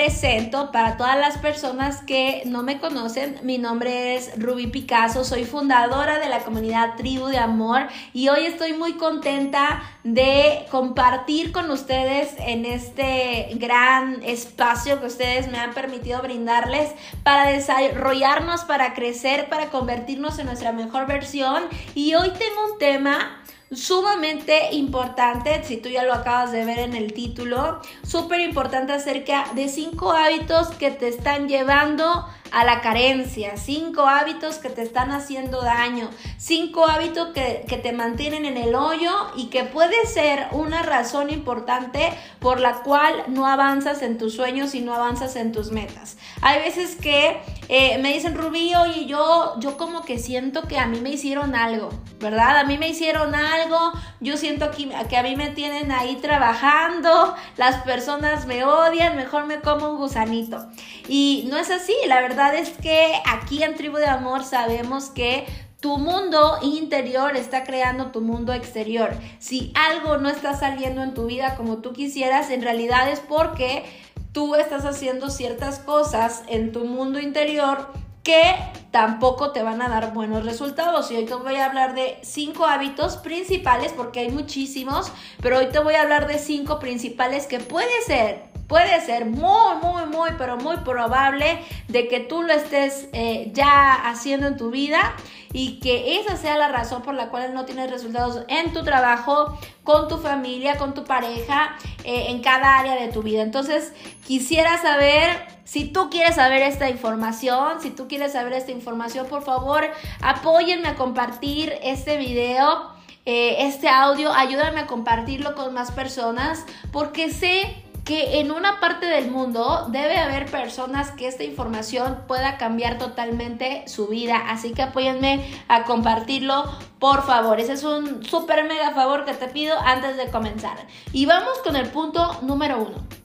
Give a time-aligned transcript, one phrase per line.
[0.00, 3.38] Presento para todas las personas que no me conocen.
[3.42, 7.82] Mi nombre es Ruby Picasso, soy fundadora de la comunidad Tribu de Amor
[8.14, 15.50] y hoy estoy muy contenta de compartir con ustedes en este gran espacio que ustedes
[15.52, 21.64] me han permitido brindarles para desarrollarnos, para crecer, para convertirnos en nuestra mejor versión.
[21.94, 23.39] Y hoy tengo un tema
[23.72, 29.44] sumamente importante, si tú ya lo acabas de ver en el título, súper importante acerca
[29.54, 35.12] de cinco hábitos que te están llevando a la carencia, cinco hábitos que te están
[35.12, 40.48] haciendo daño, cinco hábitos que, que, te mantienen en el hoyo y que puede ser
[40.50, 45.52] una razón importante por la cual no avanzas en tus sueños y no avanzas en
[45.52, 46.16] tus metas.
[46.42, 47.40] Hay veces que
[47.72, 51.54] eh, me dicen, Rubí, oye, yo, yo como que siento que a mí me hicieron
[51.54, 52.58] algo, ¿verdad?
[52.58, 57.32] A mí me hicieron algo, yo siento que, que a mí me tienen ahí trabajando,
[57.56, 60.66] las personas me odian, mejor me como un gusanito.
[61.06, 65.46] Y no es así, la verdad es que aquí en Tribu de Amor sabemos que
[65.78, 69.16] tu mundo interior está creando tu mundo exterior.
[69.38, 73.84] Si algo no está saliendo en tu vida como tú quisieras, en realidad es porque
[74.32, 77.88] tú estás haciendo ciertas cosas en tu mundo interior
[78.22, 78.56] que
[78.90, 81.10] tampoco te van a dar buenos resultados.
[81.10, 85.66] Y hoy te voy a hablar de cinco hábitos principales, porque hay muchísimos, pero hoy
[85.66, 90.30] te voy a hablar de cinco principales que puede ser puede ser muy, muy, muy,
[90.38, 91.58] pero muy probable
[91.88, 95.16] de que tú lo estés eh, ya haciendo en tu vida
[95.52, 99.58] y que esa sea la razón por la cual no tienes resultados en tu trabajo,
[99.82, 103.42] con tu familia, con tu pareja, eh, en cada área de tu vida.
[103.42, 103.92] Entonces,
[104.26, 105.28] quisiera saber,
[105.64, 109.84] si tú quieres saber esta información, si tú quieres saber esta información, por favor,
[110.22, 112.98] apóyenme a compartir este video.
[113.26, 119.06] Eh, este audio, ayúdame a compartirlo con más personas porque sé que en una parte
[119.06, 124.36] del mundo debe haber personas que esta información pueda cambiar totalmente su vida.
[124.48, 126.64] Así que apóyenme a compartirlo,
[126.98, 127.60] por favor.
[127.60, 130.76] Ese es un súper mega favor que te pido antes de comenzar.
[131.12, 133.19] Y vamos con el punto número uno.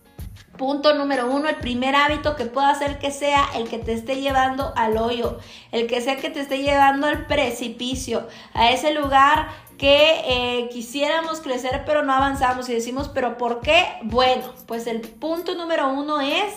[0.58, 4.22] Punto número uno, el primer hábito que pueda hacer que sea el que te esté
[4.22, 5.38] llevando al hoyo,
[5.72, 11.42] el que sea que te esté llevando al precipicio, a ese lugar que eh, quisiéramos
[11.42, 13.86] crecer pero no avanzamos y decimos, pero ¿por qué?
[14.04, 16.54] Bueno, pues el punto número uno es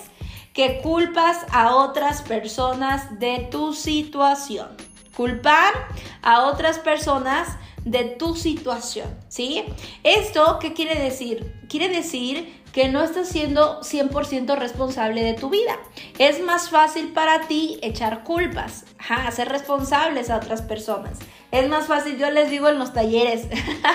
[0.52, 4.68] que culpas a otras personas de tu situación.
[5.16, 5.74] Culpar
[6.22, 9.64] a otras personas de tu situación, ¿sí?
[10.04, 11.54] ¿Esto qué quiere decir?
[11.68, 15.78] Quiere decir que no estás siendo 100% responsable de tu vida.
[16.18, 21.18] Es más fácil para ti echar culpas, hacer responsables a otras personas.
[21.50, 23.46] Es más fácil, yo les digo en los talleres,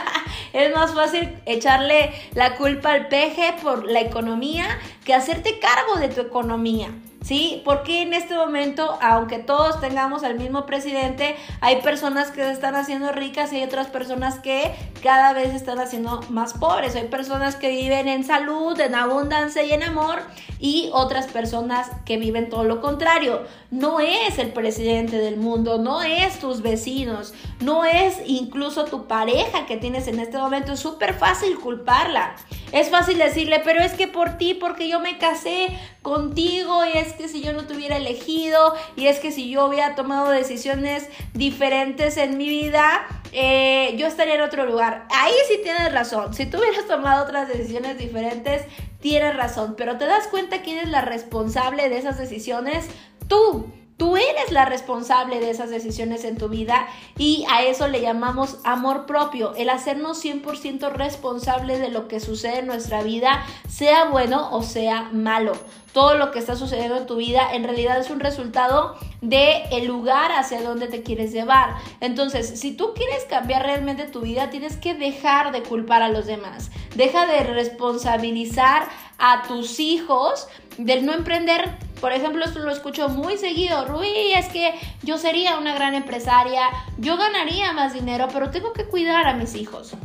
[0.54, 4.66] es más fácil echarle la culpa al peje por la economía
[5.06, 6.90] que hacerte cargo de tu economía.
[7.24, 7.62] ¿Sí?
[7.66, 12.76] Porque en este momento, aunque todos tengamos al mismo presidente, hay personas que se están
[12.76, 16.96] haciendo ricas y hay otras personas que cada vez se están haciendo más pobres.
[16.96, 20.20] Hay personas que viven en salud, en abundancia y en amor
[20.60, 23.44] y otras personas que viven todo lo contrario.
[23.72, 29.66] No es el presidente del mundo, no es tus vecinos, no es incluso tu pareja
[29.66, 30.74] que tienes en este momento.
[30.74, 32.36] Es súper fácil culparla.
[32.74, 35.68] Es fácil decirle, pero es que por ti, porque yo me casé
[36.02, 39.68] contigo y es que si yo no te hubiera elegido y es que si yo
[39.68, 45.06] hubiera tomado decisiones diferentes en mi vida, eh, yo estaría en otro lugar.
[45.12, 46.34] Ahí sí tienes razón.
[46.34, 48.64] Si tú hubieras tomado otras decisiones diferentes,
[49.00, 49.76] tienes razón.
[49.78, 52.88] Pero te das cuenta quién es la responsable de esas decisiones?
[53.28, 53.72] Tú.
[54.04, 58.58] Tú eres la responsable de esas decisiones en tu vida y a eso le llamamos
[58.66, 64.50] amor propio, el hacernos 100% responsable de lo que sucede en nuestra vida, sea bueno
[64.52, 65.54] o sea malo.
[65.94, 69.86] Todo lo que está sucediendo en tu vida en realidad es un resultado de el
[69.86, 71.76] lugar hacia donde te quieres llevar.
[72.02, 76.26] Entonces, si tú quieres cambiar realmente tu vida, tienes que dejar de culpar a los
[76.26, 76.72] demás.
[76.96, 83.38] Deja de responsabilizar a tus hijos del no emprender Por ejemplo, esto lo escucho muy
[83.38, 83.86] seguido.
[83.86, 84.74] Rubí, es que
[85.04, 86.64] yo sería una gran empresaria,
[86.98, 89.96] yo ganaría más dinero, pero tengo que cuidar a mis hijos.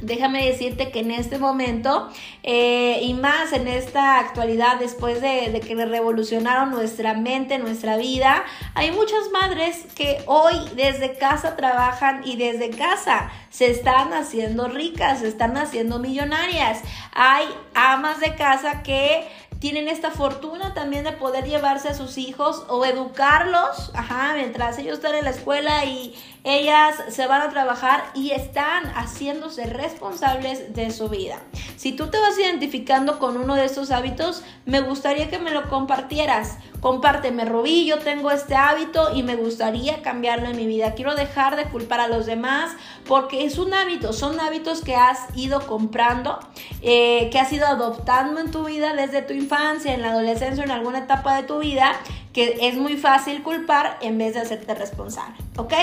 [0.00, 2.08] Déjame decirte que en este momento
[2.42, 8.44] eh, y más en esta actualidad después de, de, que revolucionaron nuestra mente, nuestra vida,
[8.74, 15.20] hay muchas madres que hoy desde casa trabajan y desde casa se están haciendo ricas,
[15.20, 16.80] se están haciendo millonarias.
[17.12, 19.28] Hay amas de casa que
[19.60, 23.92] tienen esta fortuna también de poder llevarse a sus hijos o educarlos,
[24.34, 26.14] mientras ellos están en la escuela y
[26.44, 31.38] ellas se van a trabajar y están haciéndose responsables de su vida.
[31.76, 35.68] Si tú te vas identificando con uno de estos hábitos, me gustaría que me lo
[35.68, 36.56] compartieras.
[36.80, 40.94] Compárteme, Rubí, yo tengo este hábito y me gustaría cambiarlo en mi vida.
[40.94, 42.74] Quiero dejar de culpar a los demás
[43.06, 46.38] porque es un hábito, son hábitos que has ido comprando,
[46.80, 49.49] eh, que has ido adoptando en tu vida desde tu infancia,
[49.84, 51.92] en la adolescencia, en alguna etapa de tu vida,
[52.32, 55.74] que es muy fácil culpar en vez de hacerte responsable, ¿ok?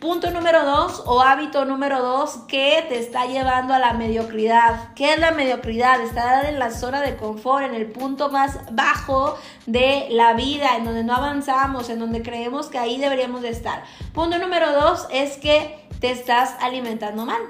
[0.00, 4.92] Punto número dos o hábito número dos que te está llevando a la mediocridad.
[4.94, 6.00] ¿Qué es la mediocridad?
[6.02, 10.84] Estar en la zona de confort, en el punto más bajo de la vida, en
[10.84, 13.82] donde no avanzamos, en donde creemos que ahí deberíamos de estar.
[14.12, 17.40] Punto número dos es que te estás alimentando mal.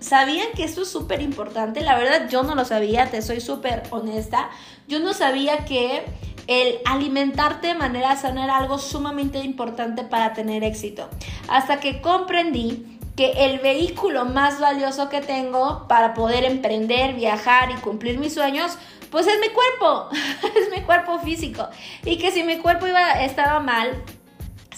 [0.00, 1.80] ¿Sabían que esto es súper importante?
[1.80, 4.50] La verdad yo no lo sabía, te soy súper honesta.
[4.86, 6.04] Yo no sabía que
[6.46, 11.08] el alimentarte de manera sana era algo sumamente importante para tener éxito.
[11.48, 17.74] Hasta que comprendí que el vehículo más valioso que tengo para poder emprender, viajar y
[17.80, 18.78] cumplir mis sueños,
[19.10, 20.08] pues es mi cuerpo,
[20.56, 21.66] es mi cuerpo físico.
[22.04, 24.02] Y que si mi cuerpo iba, estaba mal,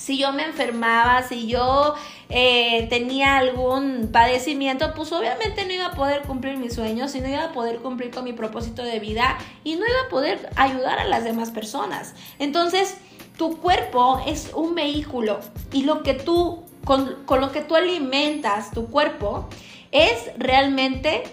[0.00, 1.94] si yo me enfermaba, si yo
[2.30, 7.28] eh, tenía algún padecimiento, pues obviamente no iba a poder cumplir mis sueños y no
[7.28, 10.98] iba a poder cumplir con mi propósito de vida y no iba a poder ayudar
[11.00, 12.14] a las demás personas.
[12.38, 12.96] Entonces,
[13.36, 18.86] tu cuerpo es un vehículo y lo que tú, con, lo que tú alimentas tu
[18.86, 19.50] cuerpo,
[19.92, 21.24] es realmente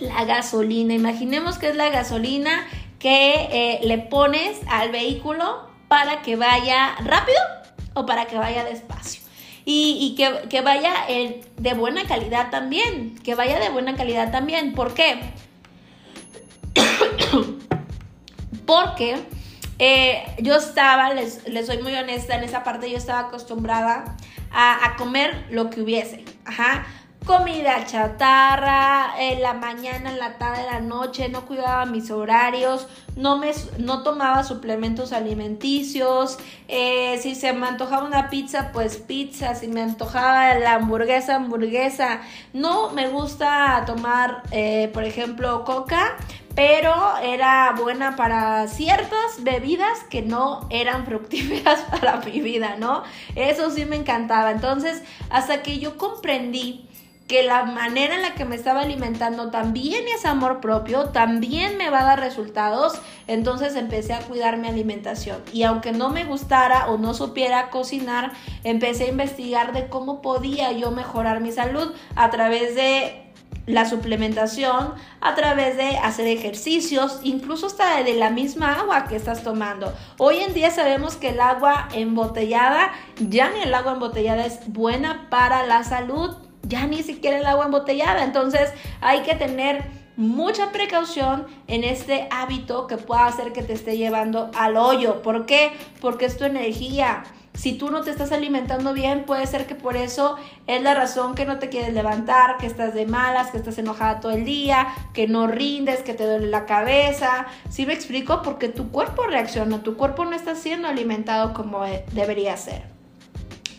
[0.00, 0.94] la gasolina.
[0.94, 2.66] Imaginemos que es la gasolina
[2.98, 7.38] que eh, le pones al vehículo para que vaya rápido
[7.98, 9.22] o para que vaya despacio.
[9.70, 10.94] Y, que, vaya
[11.58, 14.72] de buena calidad también, que vaya de buena calidad también.
[14.72, 15.20] ¿Por qué?
[18.66, 19.18] Porque
[19.78, 24.16] eh, yo estaba, les, soy muy honesta, en esa parte yo estaba acostumbrada
[24.50, 26.24] a, a comer lo que hubiese.
[26.46, 26.86] Ajá
[27.24, 32.86] comida chatarra, en la mañana, en la tarde, en la noche, no cuidaba mis horarios,
[33.16, 36.38] no, me, no tomaba suplementos alimenticios,
[36.68, 42.20] eh, si se me antojaba una pizza, pues pizza, si me antojaba la hamburguesa, hamburguesa.
[42.52, 46.16] No me gusta tomar, eh, por ejemplo, coca,
[46.54, 53.04] pero era buena para ciertas bebidas que no eran fructíferas para mi vida, ¿no?
[53.36, 54.50] Eso sí me encantaba.
[54.50, 56.87] Entonces, hasta que yo comprendí
[57.28, 61.90] que la manera en la que me estaba alimentando también es amor propio, también me
[61.90, 65.36] va a dar resultados, entonces empecé a cuidar mi alimentación.
[65.52, 68.32] Y aunque no me gustara o no supiera cocinar,
[68.64, 73.24] empecé a investigar de cómo podía yo mejorar mi salud a través de
[73.66, 79.42] la suplementación, a través de hacer ejercicios, incluso hasta de la misma agua que estás
[79.42, 79.92] tomando.
[80.16, 85.26] Hoy en día sabemos que el agua embotellada, ya ni el agua embotellada es buena
[85.28, 88.24] para la salud ya ni siquiera el agua embotellada.
[88.24, 89.84] Entonces hay que tener
[90.16, 95.22] mucha precaución en este hábito que pueda hacer que te esté llevando al hoyo.
[95.22, 95.72] ¿Por qué?
[96.00, 97.22] Porque es tu energía.
[97.54, 100.36] Si tú no te estás alimentando bien, puede ser que por eso
[100.68, 104.20] es la razón que no te quieres levantar, que estás de malas, que estás enojada
[104.20, 107.46] todo el día, que no rindes, que te duele la cabeza.
[107.68, 108.42] ¿Sí me explico?
[108.42, 112.82] Porque tu cuerpo reacciona, tu cuerpo no está siendo alimentado como debería ser.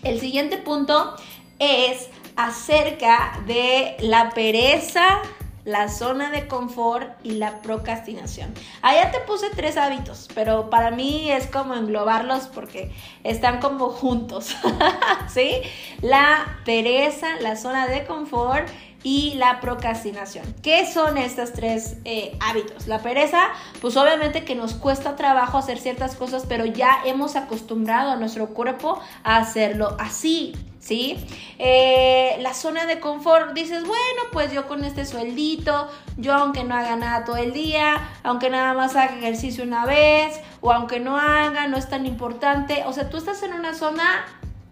[0.03, 1.15] El siguiente punto
[1.59, 2.09] es
[2.39, 5.21] acerca de la pereza,
[5.65, 8.53] la zona de confort y la procrastinación.
[8.81, 12.93] Allá te puse tres hábitos, pero para mí es como englobarlos porque
[13.25, 14.55] están como juntos,
[15.27, 15.61] ¿sí?
[16.01, 18.69] La pereza, la zona de confort
[19.03, 20.45] y la procrastinación.
[20.63, 22.87] ¿Qué son estos tres eh, hábitos?
[22.87, 23.49] La pereza,
[23.81, 28.47] pues obviamente que nos cuesta trabajo hacer ciertas cosas, pero ya hemos acostumbrado a nuestro
[28.53, 30.53] cuerpo a hacerlo así.
[30.79, 31.17] ¿Sí?
[31.57, 36.73] Eh, la zona de confort, dices, bueno, pues yo con este sueldito, yo aunque no
[36.75, 41.17] haga nada todo el día, aunque nada más haga ejercicio una vez, o aunque no
[41.17, 42.83] haga, no es tan importante.
[42.85, 44.25] O sea, tú estás en una zona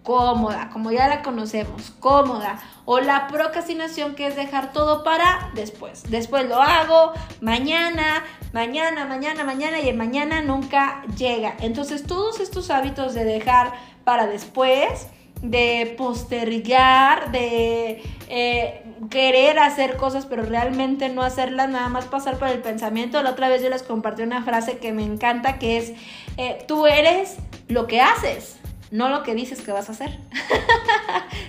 [0.07, 2.59] cómoda, como ya la conocemos, cómoda.
[2.85, 6.03] O la procrastinación que es dejar todo para después.
[6.09, 7.11] Después lo hago,
[7.41, 8.23] mañana,
[8.53, 11.55] mañana, mañana, mañana y el mañana nunca llega.
[11.59, 13.73] Entonces todos estos hábitos de dejar
[14.05, 15.07] para después,
[15.41, 22.47] de postergar, de eh, querer hacer cosas pero realmente no hacerlas, nada más pasar por
[22.47, 23.21] el pensamiento.
[23.21, 25.93] La otra vez yo les compartí una frase que me encanta que es,
[26.37, 28.57] eh, tú eres lo que haces
[28.91, 30.19] no lo que dices que vas a hacer.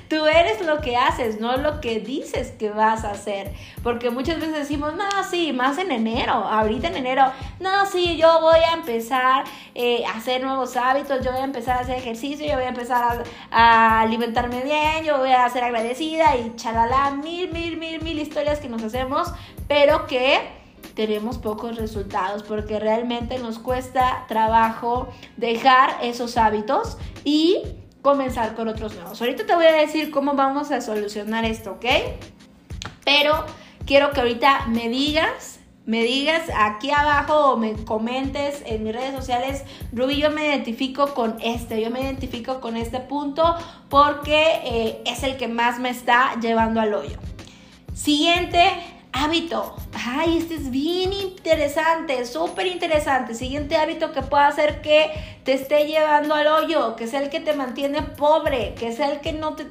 [0.08, 3.52] Tú eres lo que haces, no lo que dices que vas a hacer.
[3.82, 7.25] Porque muchas veces decimos, no, sí, más en enero, ahorita en enero,
[7.60, 9.44] no, sí, yo voy a empezar
[9.75, 12.68] eh, a hacer nuevos hábitos, yo voy a empezar a hacer ejercicio, yo voy a
[12.68, 18.18] empezar a, alimentarme bien, yo voy a ser agradecida y chalala, mil, mil, mil, mil
[18.18, 19.32] historias que nos hacemos,
[19.66, 20.58] pero que
[20.94, 27.62] tenemos pocos resultados porque realmente nos cuesta trabajo dejar esos hábitos y
[28.02, 29.20] comenzar con otros nuevos.
[29.20, 31.86] Ahorita te voy a decir cómo vamos a solucionar esto, ¿ok?
[33.04, 33.44] Pero
[33.86, 39.14] quiero que ahorita me digas, me digas aquí abajo o me comentes en mis redes
[39.14, 43.54] sociales, Ruby, yo me identifico con este, yo me identifico con este punto
[43.88, 47.18] porque eh, es el que más me está llevando al hoyo.
[47.94, 48.70] Siguiente
[49.18, 49.75] hábito.
[49.92, 53.34] Ay, este es bien interesante, súper interesante.
[53.34, 55.10] Siguiente hábito que pueda hacer que
[55.44, 59.20] te esté llevando al hoyo, que sea el que te mantiene pobre, que sea el
[59.20, 59.66] que no te,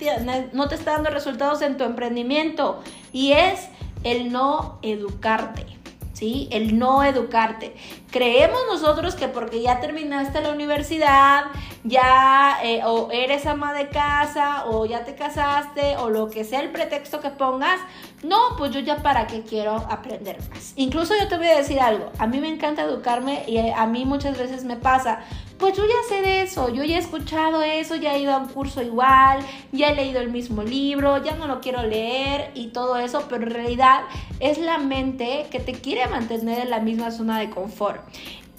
[0.54, 2.82] no te está dando resultados en tu emprendimiento.
[3.14, 3.70] Y es
[4.04, 5.66] el no educarte.
[6.14, 6.48] ¿Sí?
[6.52, 7.76] El no educarte.
[8.12, 11.46] Creemos nosotros que porque ya terminaste la universidad,
[11.84, 16.62] ya eh, o eres ama de casa, o ya te casaste, o lo que sea
[16.62, 17.82] el pretexto que pongas,
[18.24, 20.74] no, pues yo ya para qué quiero aprender más.
[20.78, 24.06] Incluso yo te voy a decir algo, a mí me encanta educarme y a mí
[24.06, 25.20] muchas veces me pasa,
[25.58, 28.38] pues yo ya sé de eso, yo ya he escuchado eso, ya he ido a
[28.38, 29.40] un curso igual,
[29.72, 33.44] ya he leído el mismo libro, ya no lo quiero leer y todo eso, pero
[33.44, 34.02] en realidad
[34.40, 37.97] es la mente que te quiere mantener en la misma zona de confort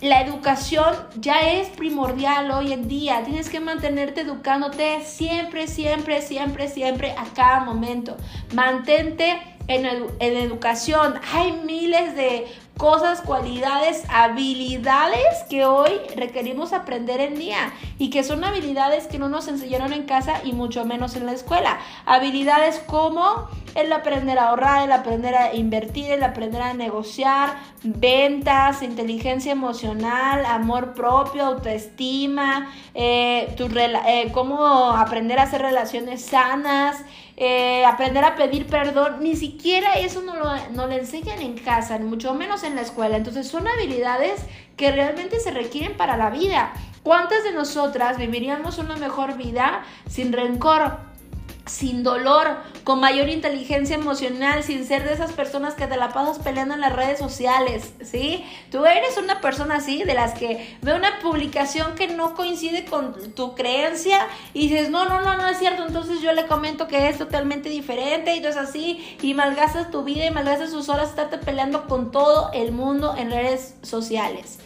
[0.01, 3.23] la educación ya es primordial hoy en día.
[3.25, 8.17] Tienes que mantenerte educándote siempre, siempre, siempre, siempre, a cada momento.
[8.55, 11.15] Mantente en, en educación.
[11.33, 12.47] Hay miles de
[12.79, 19.29] cosas, cualidades, habilidades que hoy requerimos aprender en día y que son habilidades que no
[19.29, 21.79] nos enseñaron en casa y mucho menos en la escuela.
[22.07, 28.83] Habilidades como el aprender a ahorrar, el aprender a invertir, el aprender a negociar, ventas,
[28.83, 37.05] inteligencia emocional, amor propio, autoestima, eh, eh, cómo aprender a hacer relaciones sanas,
[37.41, 41.97] eh, aprender a pedir perdón, ni siquiera eso no lo, no le enseñan en casa,
[42.01, 43.17] mucho menos en la escuela.
[43.17, 44.45] Entonces son habilidades
[44.77, 46.73] que realmente se requieren para la vida.
[47.05, 51.08] ¿Cuántas de nosotras viviríamos una mejor vida sin rencor?
[51.69, 56.39] Sin dolor, con mayor inteligencia emocional, sin ser de esas personas que te la pasas
[56.39, 58.45] peleando en las redes sociales, ¿sí?
[58.71, 63.35] Tú eres una persona así, de las que ve una publicación que no coincide con
[63.35, 67.09] tu creencia y dices, no, no, no, no es cierto, entonces yo le comento que
[67.09, 71.11] es totalmente diferente y tú es así y malgastas tu vida y malgastas tus horas
[71.11, 74.59] estarte peleando con todo el mundo en redes sociales.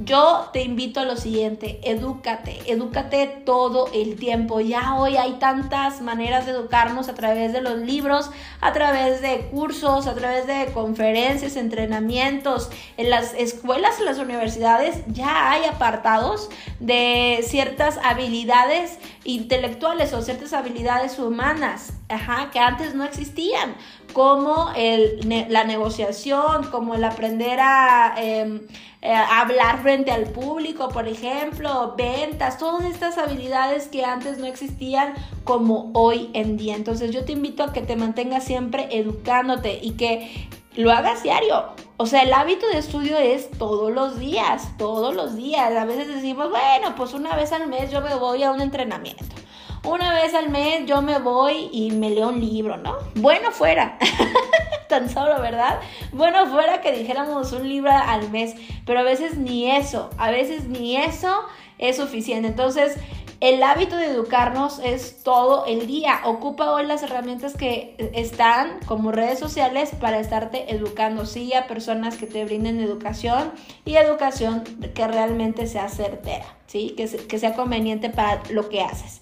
[0.00, 4.58] Yo te invito a lo siguiente, edúcate, edúcate todo el tiempo.
[4.58, 8.28] Ya hoy hay tantas maneras de educarnos a través de los libros,
[8.60, 12.70] a través de cursos, a través de conferencias, entrenamientos.
[12.96, 20.54] En las escuelas, en las universidades ya hay apartados de ciertas habilidades intelectuales o ciertas
[20.54, 23.76] habilidades humanas, ajá, que antes no existían,
[24.14, 28.14] como el, la negociación, como el aprender a...
[28.16, 28.62] Em,
[29.06, 35.12] eh, hablar frente al público, por ejemplo, ventas, todas estas habilidades que antes no existían
[35.44, 36.74] como hoy en día.
[36.74, 41.66] Entonces yo te invito a que te mantengas siempre educándote y que lo hagas diario.
[41.98, 45.76] O sea, el hábito de estudio es todos los días, todos los días.
[45.76, 49.36] A veces decimos, bueno, pues una vez al mes yo me voy a un entrenamiento.
[49.84, 52.96] Una vez al mes yo me voy y me leo un libro, ¿no?
[53.16, 53.98] Bueno, fuera.
[54.88, 55.80] tan solo, ¿verdad?
[56.12, 58.54] Bueno, fuera que dijéramos un libro al mes,
[58.86, 61.44] pero a veces ni eso, a veces ni eso
[61.78, 62.48] es suficiente.
[62.48, 62.96] Entonces,
[63.40, 66.20] el hábito de educarnos es todo el día.
[66.24, 71.26] Ocupa hoy las herramientas que están como redes sociales para estarte educando.
[71.26, 73.52] Sí, a personas que te brinden educación
[73.84, 74.64] y educación
[74.94, 76.94] que realmente sea certera, ¿sí?
[76.96, 79.20] Que, que sea conveniente para lo que haces.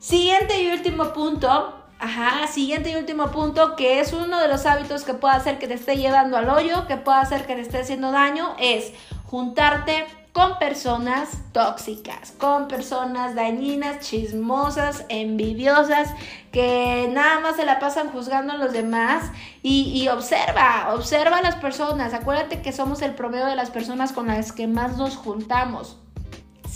[0.00, 5.04] Siguiente y último punto Ajá, siguiente y último punto, que es uno de los hábitos
[5.04, 7.80] que puede hacer que te esté llevando al hoyo, que puede hacer que te esté
[7.80, 8.94] haciendo daño, es
[9.26, 16.08] juntarte con personas tóxicas, con personas dañinas, chismosas, envidiosas,
[16.52, 19.30] que nada más se la pasan juzgando a los demás
[19.62, 22.14] y, observa, observa a las personas.
[22.14, 25.99] Acuérdate que somos el promedio de las personas con las que más nos juntamos.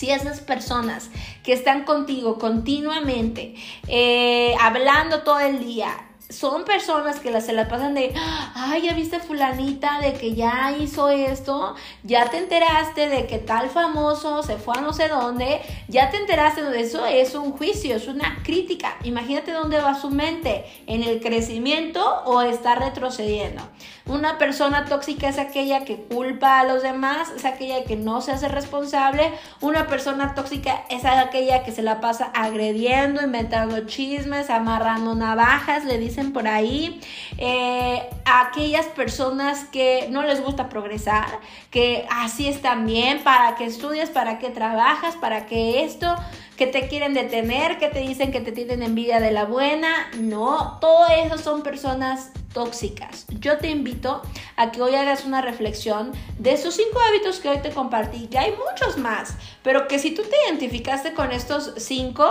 [0.04, 1.08] Si esas personas
[1.42, 3.54] que están contigo continuamente,
[3.88, 5.96] eh, hablando todo el día,
[6.28, 8.14] son personas que se la pasan de,
[8.54, 13.68] ay, ya viste fulanita de que ya hizo esto, ya te enteraste de que tal
[13.68, 17.96] famoso se fue a no sé dónde, ya te enteraste de eso, es un juicio,
[17.96, 18.96] es una crítica.
[19.04, 23.62] Imagínate dónde va su mente, en el crecimiento o está retrocediendo.
[24.06, 28.32] Una persona tóxica es aquella que culpa a los demás, es aquella que no se
[28.32, 29.32] hace responsable.
[29.62, 35.98] Una persona tóxica es aquella que se la pasa agrediendo, inventando chismes, amarrando navajas, le
[36.32, 37.00] por ahí,
[37.38, 41.40] eh, aquellas personas que no les gusta progresar,
[41.70, 46.14] que así están bien, para que estudias, para que trabajas, para que esto,
[46.56, 50.78] que te quieren detener, que te dicen que te tienen envidia de la buena, no,
[50.80, 53.26] todo eso son personas tóxicas.
[53.40, 54.22] Yo te invito
[54.56, 58.38] a que hoy hagas una reflexión de esos cinco hábitos que hoy te compartí, que
[58.38, 62.24] hay muchos más, pero que si tú te identificaste con estos cinco,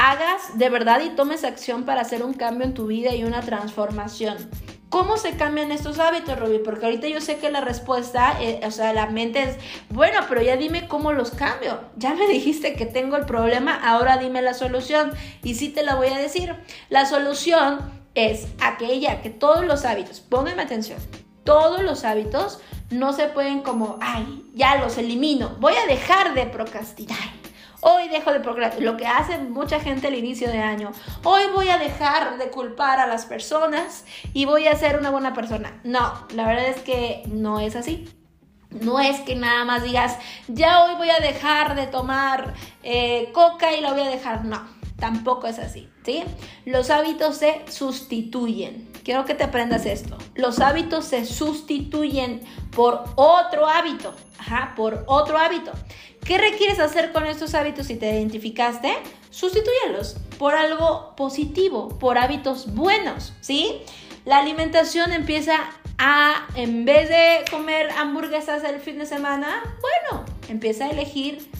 [0.00, 3.42] hagas de verdad y tomes acción para hacer un cambio en tu vida y una
[3.42, 4.38] transformación.
[4.88, 6.58] ¿Cómo se cambian estos hábitos, Ruby?
[6.64, 9.56] Porque ahorita yo sé que la respuesta, eh, o sea, la mente es,
[9.90, 11.82] bueno, pero ya dime cómo los cambio.
[11.96, 15.12] Ya me dijiste que tengo el problema, ahora dime la solución.
[15.44, 16.56] Y sí te la voy a decir.
[16.88, 17.78] La solución
[18.14, 20.98] es aquella que todos los hábitos, pónganme atención,
[21.44, 22.58] todos los hábitos
[22.90, 27.39] no se pueden como, ay, ya los elimino, voy a dejar de procrastinar
[27.82, 30.92] Hoy dejo de procrastinar, lo que hace mucha gente al inicio de año.
[31.24, 35.32] Hoy voy a dejar de culpar a las personas y voy a ser una buena
[35.32, 35.80] persona.
[35.82, 38.08] No, la verdad es que no es así.
[38.70, 43.72] No es que nada más digas, ya hoy voy a dejar de tomar eh, coca
[43.74, 44.44] y lo voy a dejar.
[44.44, 44.62] No,
[44.96, 46.22] tampoco es así, ¿sí?
[46.66, 48.89] Los hábitos se sustituyen.
[49.04, 50.16] Quiero que te aprendas esto.
[50.34, 52.40] Los hábitos se sustituyen
[52.70, 54.14] por otro hábito.
[54.38, 55.72] Ajá, por otro hábito.
[56.24, 58.92] ¿Qué requieres hacer con estos hábitos si te identificaste?
[59.30, 63.82] Sustituyelos por algo positivo, por hábitos buenos, ¿sí?
[64.24, 65.56] La alimentación empieza
[65.98, 71.50] a, en vez de comer hamburguesas el fin de semana, bueno, empieza a elegir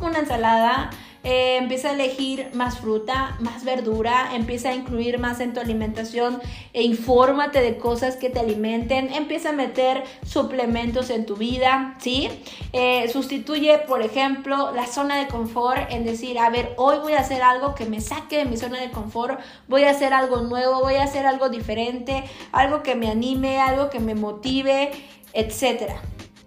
[0.00, 0.90] una ensalada,
[1.28, 6.40] eh, empieza a elegir más fruta, más verdura, empieza a incluir más en tu alimentación
[6.72, 12.28] e infórmate de cosas que te alimenten, empieza a meter suplementos en tu vida, ¿sí?
[12.72, 17.20] Eh, sustituye, por ejemplo, la zona de confort en decir, a ver, hoy voy a
[17.22, 20.80] hacer algo que me saque de mi zona de confort, voy a hacer algo nuevo,
[20.80, 24.92] voy a hacer algo diferente, algo que me anime, algo que me motive,
[25.32, 25.90] etc.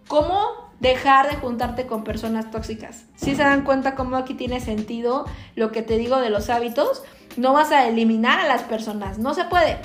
[0.07, 3.05] ¿Cómo dejar de juntarte con personas tóxicas.
[3.15, 7.03] Si se dan cuenta cómo aquí tiene sentido lo que te digo de los hábitos,
[7.37, 9.77] no vas a eliminar a las personas, no se puede.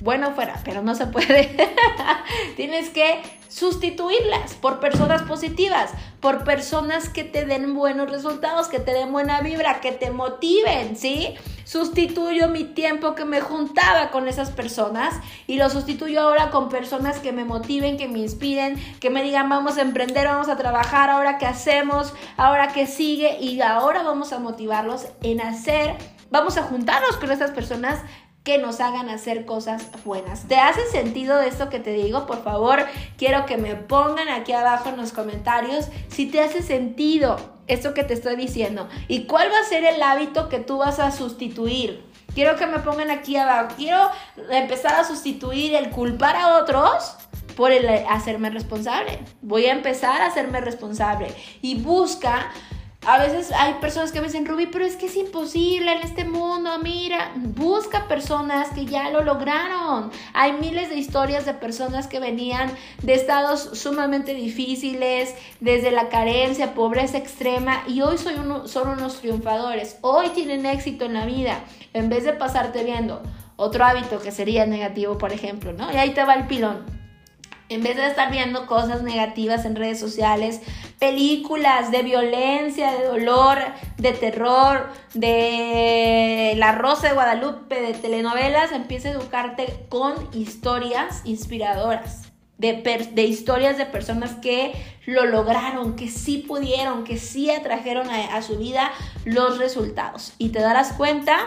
[0.00, 1.54] Bueno fuera, pero no se puede.
[2.56, 8.92] Tienes que sustituirlas por personas positivas, por personas que te den buenos resultados, que te
[8.92, 11.34] den buena vibra, que te motiven, ¿sí?
[11.64, 15.16] Sustituyo mi tiempo que me juntaba con esas personas
[15.48, 19.48] y lo sustituyo ahora con personas que me motiven, que me inspiren, que me digan
[19.48, 24.32] vamos a emprender, vamos a trabajar, ahora qué hacemos, ahora qué sigue y ahora vamos
[24.32, 25.96] a motivarlos en hacer,
[26.30, 27.98] vamos a juntarnos con esas personas
[28.42, 30.48] que nos hagan hacer cosas buenas.
[30.48, 32.26] ¿Te hace sentido esto que te digo?
[32.26, 32.86] Por favor,
[33.18, 38.02] quiero que me pongan aquí abajo en los comentarios si te hace sentido esto que
[38.02, 42.02] te estoy diciendo y cuál va a ser el hábito que tú vas a sustituir.
[42.34, 43.74] Quiero que me pongan aquí abajo.
[43.76, 44.10] Quiero
[44.50, 47.16] empezar a sustituir el culpar a otros
[47.56, 49.18] por el hacerme responsable.
[49.42, 51.26] Voy a empezar a hacerme responsable
[51.60, 52.50] y busca
[53.06, 56.24] a veces hay personas que me dicen, Ruby, pero es que es imposible en este
[56.24, 60.10] mundo, mira, busca personas que ya lo lograron.
[60.34, 62.70] Hay miles de historias de personas que venían
[63.02, 69.96] de estados sumamente difíciles, desde la carencia, pobreza extrema, y hoy son unos triunfadores.
[70.02, 71.60] Hoy tienen éxito en la vida,
[71.94, 73.22] en vez de pasarte viendo
[73.56, 75.90] otro hábito que sería negativo, por ejemplo, ¿no?
[75.90, 76.99] Y ahí te va el pilón
[77.70, 80.60] en vez de estar viendo cosas negativas en redes sociales,
[80.98, 83.58] películas de violencia, de dolor,
[83.96, 92.26] de terror, de La Rosa de Guadalupe, de telenovelas, empieza a educarte con historias inspiradoras.
[92.58, 92.74] De,
[93.14, 94.72] de, historias de personas que
[95.06, 98.90] lo lograron, que sí pudieron, que sí atrajeron a, a su vida
[99.24, 100.34] los resultados.
[100.36, 101.38] Y te darás cuenta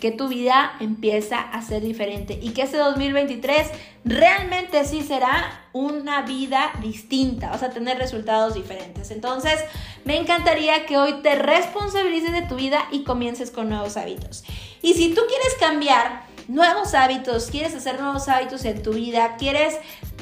[0.00, 3.68] que tu vida empieza a ser diferente y que este 2023
[4.04, 9.10] realmente sí será una vida distinta, vas a tener resultados diferentes.
[9.10, 9.60] Entonces,
[10.04, 14.42] me encantaría que hoy te responsabilices de tu vida y comiences con nuevos hábitos.
[14.82, 19.78] Y si tú quieres cambiar nuevos hábitos, quieres hacer nuevos hábitos en tu vida, quieres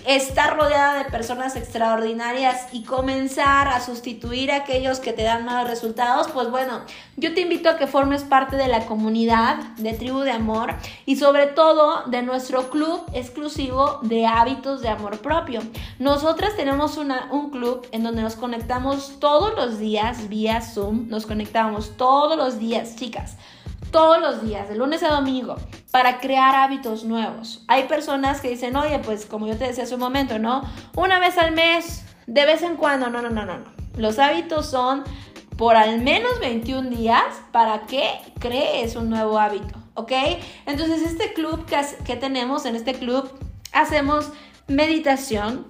[0.09, 5.69] estar rodeada de personas extraordinarias y comenzar a sustituir a aquellos que te dan malos
[5.69, 6.81] resultados, pues bueno,
[7.19, 11.17] yo te invito a que formes parte de la comunidad de Tribu de Amor y
[11.17, 15.61] sobre todo de nuestro club exclusivo de hábitos de amor propio.
[15.99, 21.27] Nosotras tenemos una, un club en donde nos conectamos todos los días vía Zoom, nos
[21.27, 23.37] conectamos todos los días, chicas
[23.91, 25.57] todos los días, de lunes a domingo,
[25.91, 27.65] para crear hábitos nuevos.
[27.69, 30.63] Hay personas que dicen, oye, pues como yo te decía hace un momento, ¿no?
[30.95, 33.73] Una vez al mes, de vez en cuando, no, no, no, no, no.
[33.97, 35.05] Los hábitos son
[35.57, 40.13] por al menos 21 días para que crees un nuevo hábito, ¿ok?
[40.67, 43.31] Entonces, este club que, que tenemos, en este club,
[43.73, 44.31] hacemos
[44.69, 45.67] meditación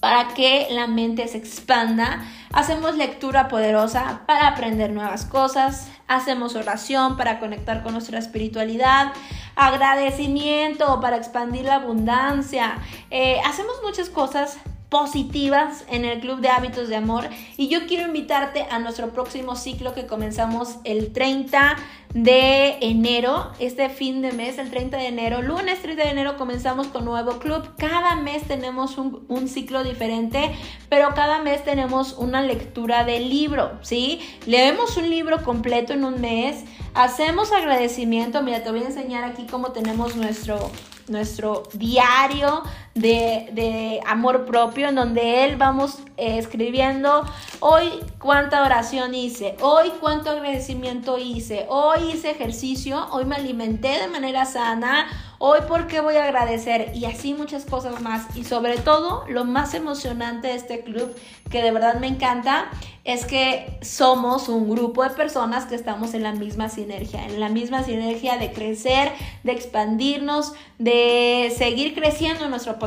[0.00, 2.24] para que la mente se expanda.
[2.52, 9.12] Hacemos lectura poderosa para aprender nuevas cosas hacemos oración para conectar con nuestra espiritualidad,
[9.56, 12.78] agradecimiento para expandir la abundancia,
[13.10, 14.58] eh, hacemos muchas cosas
[14.94, 17.28] positivas en el Club de Hábitos de Amor.
[17.56, 21.74] Y yo quiero invitarte a nuestro próximo ciclo que comenzamos el 30
[22.14, 26.86] de enero, este fin de mes, el 30 de enero, lunes 30 de enero comenzamos
[26.86, 27.74] con nuevo club.
[27.76, 30.54] Cada mes tenemos un, un ciclo diferente,
[30.88, 34.20] pero cada mes tenemos una lectura del libro, ¿sí?
[34.46, 36.62] Leemos un libro completo en un mes,
[36.94, 40.70] hacemos agradecimiento, mira, te voy a enseñar aquí cómo tenemos nuestro
[41.08, 42.62] nuestro diario
[42.94, 47.24] de, amor propio, en donde él vamos eh, escribiendo
[47.60, 54.08] hoy cuánta oración hice, hoy cuánto agradecimiento hice, hoy hice ejercicio, hoy me alimenté de
[54.08, 58.34] manera sana, hoy por qué voy a agradecer y así muchas cosas más.
[58.36, 61.14] Y sobre todo, lo más emocionante de este club,
[61.50, 62.70] que de verdad me encanta,
[63.04, 67.50] es que somos un grupo de personas que estamos en la misma sinergia, en la
[67.50, 72.78] misma sinergia de crecer, de expandirnos, de seguir creciendo nuestro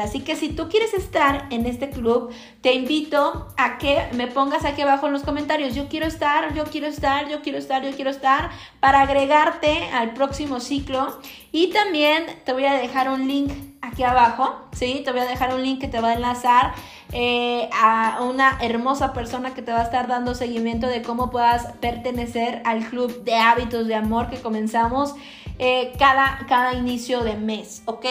[0.00, 4.64] Así que si tú quieres estar en este club, te invito a que me pongas
[4.64, 7.92] aquí abajo en los comentarios, yo quiero estar, yo quiero estar, yo quiero estar, yo
[7.92, 11.18] quiero estar, para agregarte al próximo ciclo.
[11.52, 15.02] Y también te voy a dejar un link aquí abajo, ¿sí?
[15.04, 16.74] Te voy a dejar un link que te va a enlazar
[17.12, 21.72] eh, a una hermosa persona que te va a estar dando seguimiento de cómo puedas
[21.80, 25.14] pertenecer al club de hábitos de amor que comenzamos
[25.58, 28.04] eh, cada, cada inicio de mes, ¿ok?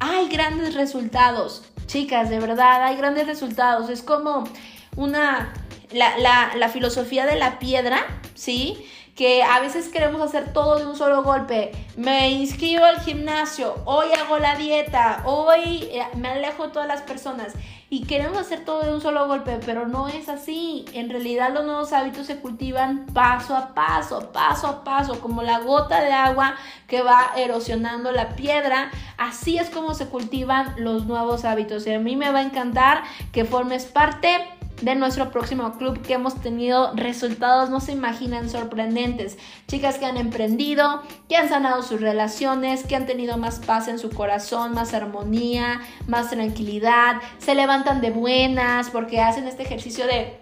[0.00, 3.90] Hay grandes resultados, chicas, de verdad, hay grandes resultados.
[3.90, 4.44] Es como
[4.96, 5.52] una,
[5.92, 8.82] la, la, la filosofía de la piedra, ¿sí?
[9.14, 11.72] que a veces queremos hacer todo de un solo golpe.
[11.98, 17.02] Me inscribo al gimnasio, hoy hago la dieta, hoy eh, me alejo de todas las
[17.02, 17.52] personas
[17.92, 20.84] y queremos hacer todo de un solo golpe, pero no es así.
[20.92, 25.58] En realidad los nuevos hábitos se cultivan paso a paso, paso a paso, como la
[25.58, 26.54] gota de agua
[26.86, 28.92] que va erosionando la piedra.
[29.18, 31.84] Así es como se cultivan los nuevos hábitos.
[31.88, 34.38] Y a mí me va a encantar que formes parte
[34.80, 39.38] de nuestro próximo club que hemos tenido resultados, no se imaginan, sorprendentes.
[39.68, 43.98] Chicas que han emprendido, que han sanado sus relaciones, que han tenido más paz en
[43.98, 50.38] su corazón, más armonía, más tranquilidad, se levantan de buenas porque hacen este ejercicio de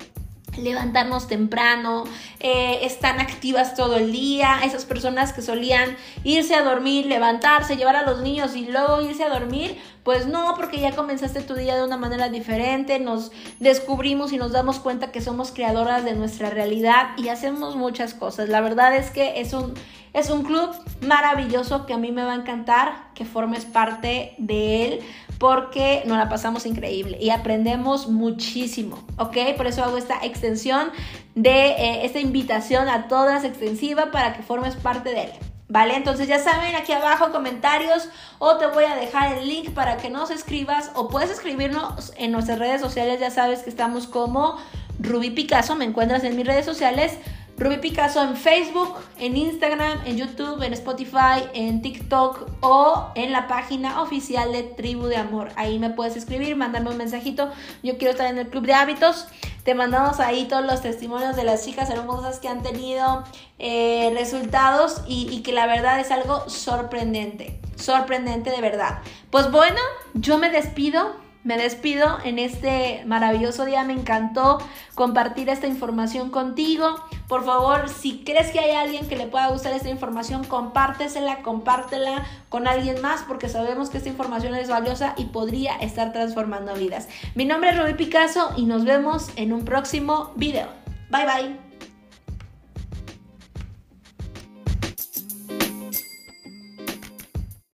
[0.58, 2.04] levantarnos temprano,
[2.40, 7.96] eh, están activas todo el día, esas personas que solían irse a dormir, levantarse, llevar
[7.96, 11.76] a los niños y luego irse a dormir, pues no, porque ya comenzaste tu día
[11.76, 16.50] de una manera diferente, nos descubrimos y nos damos cuenta que somos creadoras de nuestra
[16.50, 18.48] realidad y hacemos muchas cosas.
[18.48, 19.74] La verdad es que es un,
[20.14, 20.70] es un club
[21.02, 25.00] maravilloso que a mí me va a encantar que formes parte de él
[25.38, 29.36] porque nos la pasamos increíble y aprendemos muchísimo, ¿ok?
[29.56, 30.90] Por eso hago esta extensión
[31.34, 35.30] de eh, esta invitación a todas extensiva para que formes parte de él.
[35.70, 35.96] ¿Vale?
[35.96, 40.08] Entonces ya saben, aquí abajo comentarios o te voy a dejar el link para que
[40.08, 44.56] nos escribas o puedes escribirnos en nuestras redes sociales, ya sabes que estamos como
[44.98, 47.18] Ruby Picasso, me encuentras en mis redes sociales
[47.58, 53.48] Ruby Picasso en Facebook, en Instagram, en YouTube, en Spotify, en TikTok o en la
[53.48, 55.48] página oficial de Tribu de Amor.
[55.56, 57.50] Ahí me puedes escribir, mandarme un mensajito.
[57.82, 59.26] Yo quiero estar en el Club de Hábitos.
[59.64, 63.24] Te mandamos ahí todos los testimonios de las chicas hermosas que han tenido
[63.58, 67.58] eh, resultados y que la verdad es algo sorprendente.
[67.74, 69.00] Sorprendente de verdad.
[69.30, 69.80] Pues bueno,
[70.14, 73.84] yo me despido me despido en este maravilloso día.
[73.84, 74.58] Me encantó
[74.94, 76.96] compartir esta información contigo.
[77.28, 82.24] Por favor, si crees que hay alguien que le pueda gustar esta información, compártesela, compártela
[82.48, 87.08] con alguien más porque sabemos que esta información es valiosa y podría estar transformando vidas.
[87.34, 90.68] Mi nombre es Rubí Picasso y nos vemos en un próximo video.
[91.10, 91.67] Bye bye.